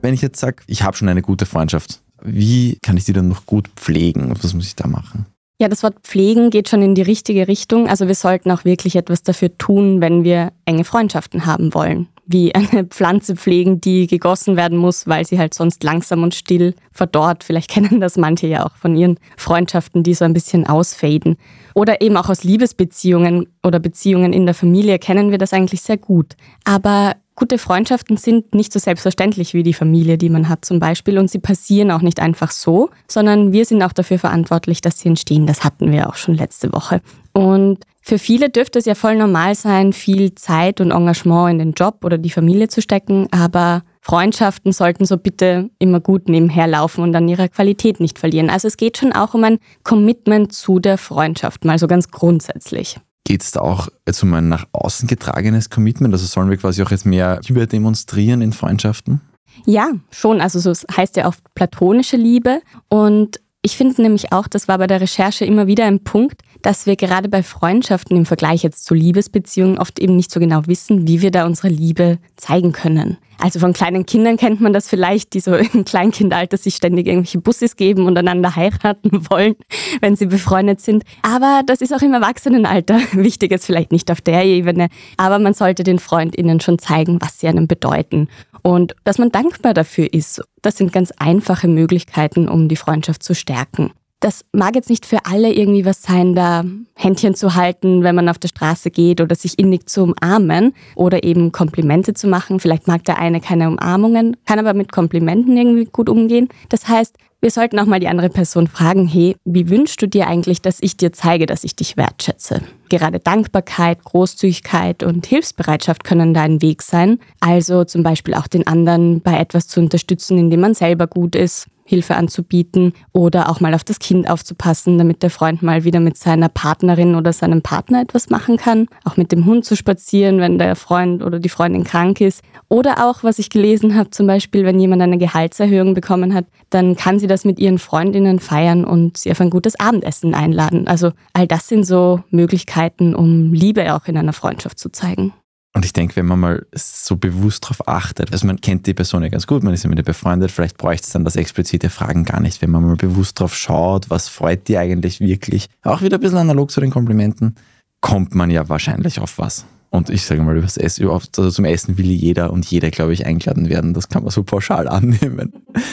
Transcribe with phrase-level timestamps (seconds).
[0.00, 3.28] Wenn ich jetzt sage, ich habe schon eine gute Freundschaft, wie kann ich die dann
[3.28, 4.30] noch gut pflegen?
[4.42, 5.26] Was muss ich da machen?
[5.60, 7.88] Ja, das Wort pflegen geht schon in die richtige Richtung.
[7.88, 12.06] Also wir sollten auch wirklich etwas dafür tun, wenn wir enge Freundschaften haben wollen.
[12.26, 16.74] Wie eine Pflanze pflegen, die gegossen werden muss, weil sie halt sonst langsam und still
[16.92, 17.42] verdorrt.
[17.42, 21.36] Vielleicht kennen das manche ja auch von ihren Freundschaften, die so ein bisschen ausfaden.
[21.74, 25.98] Oder eben auch aus Liebesbeziehungen oder Beziehungen in der Familie kennen wir das eigentlich sehr
[25.98, 26.36] gut.
[26.64, 31.18] Aber Gute Freundschaften sind nicht so selbstverständlich wie die Familie, die man hat zum Beispiel.
[31.18, 35.08] Und sie passieren auch nicht einfach so, sondern wir sind auch dafür verantwortlich, dass sie
[35.08, 35.46] entstehen.
[35.46, 37.00] Das hatten wir auch schon letzte Woche.
[37.32, 41.72] Und für viele dürfte es ja voll normal sein, viel Zeit und Engagement in den
[41.74, 43.28] Job oder die Familie zu stecken.
[43.30, 48.50] Aber Freundschaften sollten so bitte immer gut nebenher laufen und an ihrer Qualität nicht verlieren.
[48.50, 52.98] Also es geht schon auch um ein Commitment zu der Freundschaft, mal so ganz grundsätzlich.
[53.28, 56.14] Geht es da auch jetzt um ein nach außen getragenes Commitment?
[56.14, 59.20] Also sollen wir quasi auch jetzt mehr Liebe demonstrieren in Freundschaften?
[59.66, 60.40] Ja, schon.
[60.40, 62.62] Also so heißt ja auch platonische Liebe.
[62.88, 66.86] Und ich finde nämlich auch, das war bei der Recherche immer wieder ein Punkt, dass
[66.86, 71.06] wir gerade bei Freundschaften im Vergleich jetzt zu Liebesbeziehungen oft eben nicht so genau wissen,
[71.06, 73.18] wie wir da unsere Liebe zeigen können.
[73.40, 77.38] Also von kleinen Kindern kennt man das vielleicht, die so im Kleinkindalter sich ständig irgendwelche
[77.38, 79.54] Busses geben und einander heiraten wollen,
[80.00, 81.04] wenn sie befreundet sind.
[81.22, 85.54] Aber das ist auch im Erwachsenenalter wichtig, ist vielleicht nicht auf der Ebene, aber man
[85.54, 88.28] sollte den FreundInnen schon zeigen, was sie einem bedeuten
[88.62, 90.42] und dass man dankbar dafür ist.
[90.62, 93.92] Das sind ganz einfache Möglichkeiten, um die Freundschaft zu stärken.
[94.20, 98.28] Das mag jetzt nicht für alle irgendwie was sein, da Händchen zu halten, wenn man
[98.28, 102.58] auf der Straße geht oder sich innig zu umarmen oder eben Komplimente zu machen.
[102.58, 106.48] Vielleicht mag der eine keine Umarmungen, kann aber mit Komplimenten irgendwie gut umgehen.
[106.68, 110.26] Das heißt, wir sollten auch mal die andere Person fragen, hey, wie wünschst du dir
[110.26, 112.62] eigentlich, dass ich dir zeige, dass ich dich wertschätze?
[112.88, 117.20] Gerade Dankbarkeit, Großzügigkeit und Hilfsbereitschaft können da ein Weg sein.
[117.38, 121.68] Also zum Beispiel auch den anderen bei etwas zu unterstützen, indem man selber gut ist,
[121.88, 126.18] Hilfe anzubieten oder auch mal auf das Kind aufzupassen, damit der Freund mal wieder mit
[126.18, 128.88] seiner Partnerin oder seinem Partner etwas machen kann.
[129.04, 132.42] Auch mit dem Hund zu spazieren, wenn der Freund oder die Freundin krank ist.
[132.68, 136.94] Oder auch, was ich gelesen habe, zum Beispiel, wenn jemand eine Gehaltserhöhung bekommen hat, dann
[136.94, 140.88] kann sie das mit ihren Freundinnen feiern und sie auf ein gutes Abendessen einladen.
[140.88, 145.32] Also all das sind so Möglichkeiten, um Liebe auch in einer Freundschaft zu zeigen.
[145.74, 149.22] Und ich denke, wenn man mal so bewusst darauf achtet, also man kennt die Person
[149.22, 151.90] ja ganz gut, man ist ja mit ihr befreundet, vielleicht bräuchte es dann das explizite
[151.90, 155.68] Fragen gar nicht, wenn man mal bewusst darauf schaut, was freut die eigentlich wirklich.
[155.82, 157.54] Auch wieder ein bisschen analog zu den Komplimenten,
[158.00, 159.66] kommt man ja wahrscheinlich auf was.
[159.90, 163.68] Und ich sage mal, Essen, also zum Essen will jeder und jeder, glaube ich, eingeladen
[163.70, 163.94] werden.
[163.94, 165.52] Das kann man so pauschal annehmen.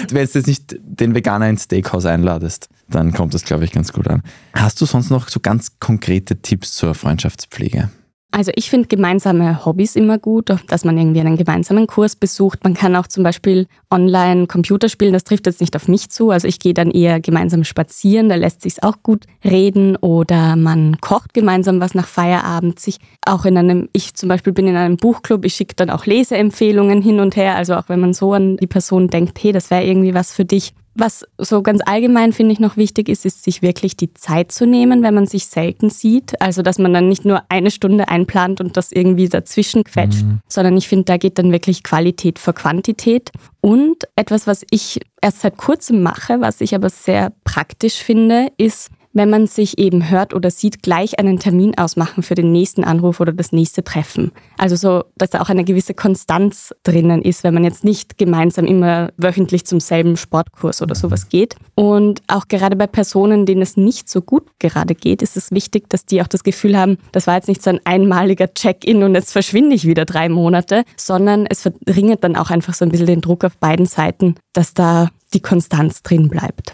[0.09, 3.93] Wenn du jetzt nicht den Veganer ins Steakhouse einladest, dann kommt das, glaube ich, ganz
[3.93, 4.21] gut an.
[4.53, 7.89] Hast du sonst noch so ganz konkrete Tipps zur Freundschaftspflege?
[8.35, 12.65] Also ich finde gemeinsame Hobbys immer gut, dass man irgendwie einen gemeinsamen Kurs besucht.
[12.65, 16.31] Man kann auch zum Beispiel online Computer spielen, das trifft jetzt nicht auf mich zu.
[16.31, 19.95] Also ich gehe dann eher gemeinsam spazieren, da lässt sich auch gut reden.
[19.95, 22.77] Oder man kocht gemeinsam was nach Feierabend.
[22.77, 26.05] Sich auch in einem, ich zum Beispiel bin in einem Buchclub, ich schicke dann auch
[26.05, 27.55] Leseempfehlungen hin und her.
[27.55, 30.43] Also auch wenn man so an die Person denkt, hey, das wäre irgendwie was für
[30.43, 34.51] dich, was so ganz allgemein finde ich noch wichtig ist, ist sich wirklich die Zeit
[34.51, 36.41] zu nehmen, wenn man sich selten sieht.
[36.41, 40.39] Also dass man dann nicht nur eine Stunde einplant und das irgendwie dazwischen quetscht, mhm.
[40.47, 43.31] sondern ich finde, da geht dann wirklich Qualität vor Quantität.
[43.59, 48.89] Und etwas, was ich erst seit kurzem mache, was ich aber sehr praktisch finde, ist,
[49.15, 53.19] wenn man sich eben hört oder sieht, gleich einen Termin ausmachen für den nächsten Anruf
[53.21, 54.31] oder das nächste Treffen.
[54.57, 58.65] Also so, dass da auch eine gewisse Konstanz drinnen ist, wenn man jetzt nicht gemeinsam
[58.65, 61.55] immer wöchentlich zum selben Sportkurs oder sowas geht.
[61.75, 65.89] Und auch gerade bei Personen, denen es nicht so gut gerade geht, ist es wichtig,
[65.89, 69.15] dass die auch das Gefühl haben, das war jetzt nicht so ein einmaliger Check-in und
[69.15, 73.07] jetzt verschwinde ich wieder drei Monate, sondern es verringert dann auch einfach so ein bisschen
[73.07, 76.73] den Druck auf beiden Seiten, dass da die Konstanz drin bleibt.